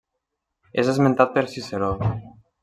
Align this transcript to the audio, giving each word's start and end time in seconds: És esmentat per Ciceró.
És 0.83 0.89
esmentat 0.93 1.35
per 1.37 1.45
Ciceró. 1.53 1.91